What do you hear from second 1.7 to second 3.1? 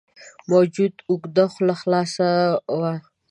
خلاصه وه.